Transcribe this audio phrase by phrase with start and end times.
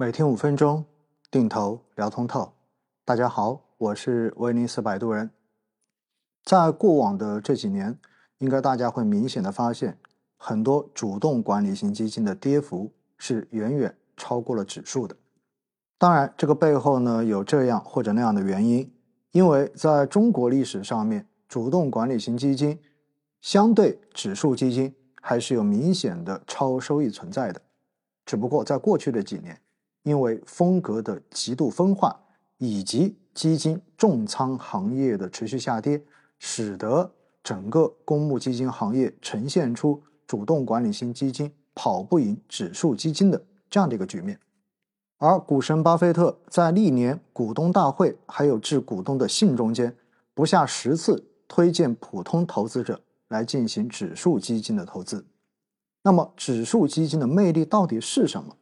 [0.00, 0.82] 每天五分钟，
[1.30, 2.54] 定投聊通透。
[3.04, 5.30] 大家好，我是威尼斯摆渡人。
[6.42, 7.98] 在过往的这几年，
[8.38, 9.98] 应该大家会明显的发现，
[10.38, 15.14] 很多主动管理型基金的跌幅是远远超过了指数的。
[15.98, 18.90] 当然，这个背后呢有这样或者那样的原因，
[19.32, 22.80] 因为在中国历史上面，主动管理型基金
[23.42, 27.60] 相对指数基金还是有明显的超收益存在的。
[28.24, 29.60] 只不过在过去的几年，
[30.02, 32.18] 因为风格的极度分化，
[32.58, 36.02] 以及基金重仓行业的持续下跌，
[36.38, 37.10] 使得
[37.42, 44.38] 整个公募基金行业呈现出主动管理型基金跑不赢指数基金的这样的一个局面。
[45.18, 49.94] 而股神巴菲特在历年股东大会还有致股东的信中间，
[50.32, 55.26] 不下十次推荐普通投资者来进行指数基金的投资。
[56.02, 58.56] 那么，指数基金的魅力到底是什么？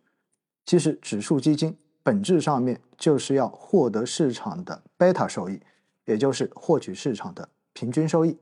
[0.68, 5.58] 其实，指数基金本质上面就是要获得市场的贝塔收益，
[6.04, 8.36] 也就是获取市场的平均收益。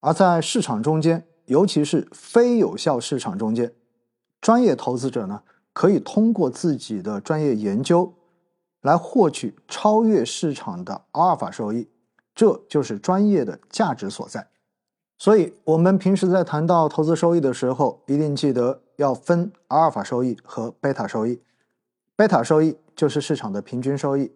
[0.00, 3.70] 而在市场中间，尤其是非有效市场中间，
[4.40, 5.42] 专业投资者呢，
[5.74, 8.14] 可以通过自己的专业研究
[8.80, 11.86] 来获取超越市场的阿尔法收益，
[12.34, 14.48] 这就是专业的价值所在。
[15.18, 18.80] 所以，我们平时在谈到投资收益的时候，一定记得。
[18.96, 21.40] 要分阿尔法收益和贝塔收益，
[22.14, 24.30] 贝塔收益就是市场的平均收益，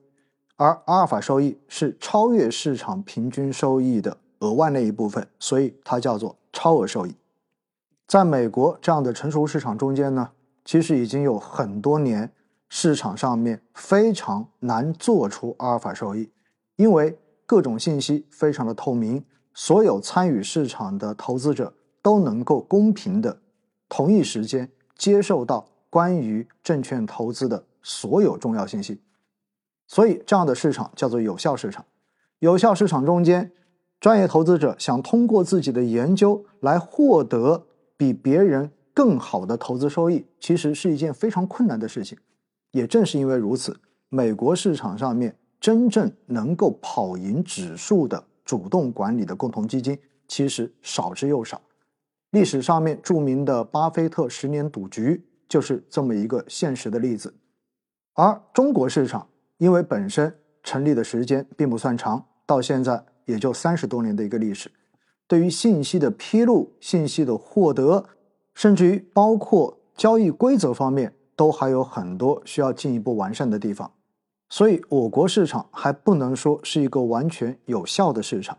[0.57, 7.15] 而阿尔法收益是超越市场平均收益的额外那一部分，所以它叫做超额收益。
[8.09, 10.31] 在美国这样的成熟市场中间呢，
[10.65, 12.33] 其实已经有很多年
[12.69, 16.29] 市场上面非常难做出阿尔法收益，
[16.75, 19.25] 因为各种信息非常的透明，
[19.61, 23.41] 所有参与市场的投资者都能够公平的。
[23.89, 29.01] 同一时间接受到关于证券投资的所有重要信息，
[29.89, 31.85] 所以这样的市场叫做有效市场。
[32.39, 33.51] 有效市场中间，
[33.99, 42.17] 专业投资者想通过自己的研究来获得比别人更好的投资收益，其实是一件非常困难的事情。
[42.71, 43.77] 也正是因为如此，
[44.09, 51.61] 美国市场上面真正能够跑赢指数的主动管理的共同基金，其实少之又少。
[52.31, 57.35] 历史上面著名的巴菲特十年赌局就是这么一个现实的例子，
[58.15, 64.73] 而中国市场因为本身成立的时间并不算长，到现在也就三十多年的一个历史，
[65.27, 68.03] 对于信息的披露、信息的获得，
[68.55, 73.93] 甚至于包括交易规则方面，都还有很多需要进一步完善的地方，
[74.51, 78.57] 所以我国市场还不能说是一个完全有效的市场。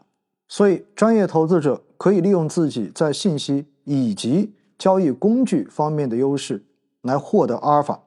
[0.48, 6.64] 所以，专业投资者可以利用自己在信息以及交易工具方面的优势
[7.04, 8.02] 来获得阿尔法。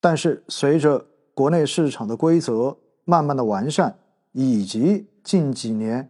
[0.00, 3.98] 但是，随着国内市场的规则慢慢的完善，
[4.32, 6.08] 以及近几年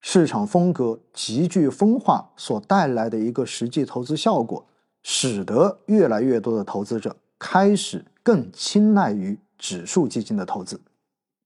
[0.00, 4.66] 市场风格急剧分化所带来的一个实际投资效果，
[5.02, 10.78] 使得越来越多的投资者开始更青睐于指数基金的投资。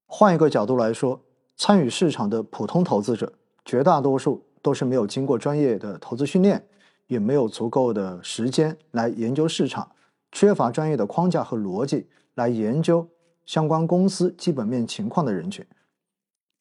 [0.07, 1.21] 换一个角度来说。
[1.61, 3.33] 参与市场的普通投资者，
[3.65, 6.65] 绝大多数都是没有经过专业的投资训练，
[7.09, 9.91] 也没有足够的时间来研究市场，
[10.31, 13.05] 缺乏专业的框架和逻辑来研究
[13.45, 15.67] 相关公司基本面情况的人群。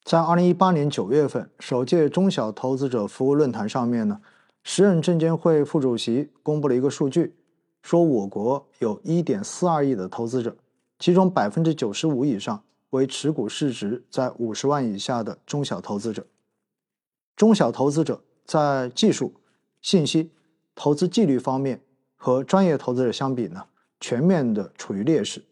[0.04, 4.20] 在二零一八年九月份首届中小投资者服务论坛上面呢，
[4.64, 7.36] 时任证监会副主席公布了一个数据，
[7.84, 10.58] 说我国有一点四二亿的投资者，
[11.00, 12.64] 其中百分之九十五以上。
[12.92, 16.26] 为持股市值在五十万以下的中小投资者，
[17.36, 19.34] 中小投资者在技术、
[19.82, 20.32] 信息、
[20.74, 21.82] 投资纪律方面
[22.16, 23.66] 和专业投资者相比呢，
[24.00, 25.44] 全面的处于劣势。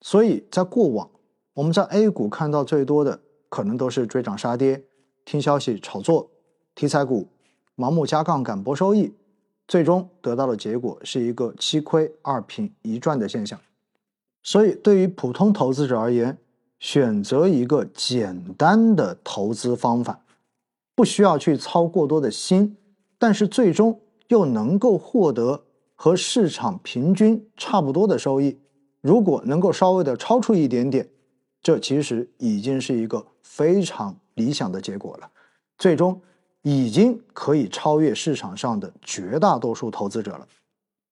[0.00, 1.10] 所以在过往，
[1.52, 4.82] 我们在 A 股看到最多的可能都是追涨杀跌、
[5.26, 6.30] 听消息炒作、
[6.74, 7.28] 题材股、
[7.76, 9.14] 盲目加杠杆博收益，
[9.68, 13.60] 最终得到的结果是一个七亏二平一赚的现象。
[14.46, 16.38] 所以对于普通投资者而言，
[16.78, 20.20] 选择一个简单的投资方法，
[20.94, 22.76] 不需要去操过多的心，
[23.18, 25.64] 但是最终又能够获得
[25.96, 28.56] 和市场平均差不多的收益。
[29.00, 31.10] 如果能够稍微的超出一点点，
[31.60, 35.28] 这其实已经是一个非常理想的结果了。
[35.76, 36.22] 最终
[36.62, 40.46] 已经可以超越市场上的绝大多数投资者了。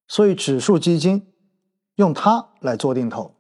[0.07, 1.27] 所以，指数基金
[1.97, 3.35] 用它来做定投，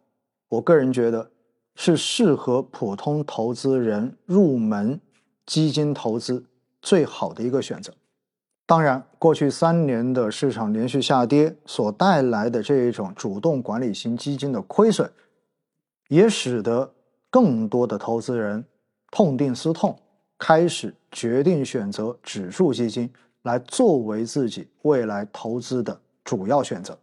[0.48, 1.30] 我个人觉得。
[1.76, 5.00] 是适合普通投资人入门
[5.44, 6.46] 基金投资
[6.80, 7.92] 最好的一个选择。
[8.64, 15.10] 当然，过去三年的市场连续下跌所带来的这一种主动管理型基金的亏损，
[16.08, 16.94] 也使得
[17.28, 18.64] 更多的投资人
[19.10, 19.98] 痛定思痛，
[20.38, 23.12] 开始决定选择指数基金
[23.42, 26.96] 来作为自己未来投资的主要选择。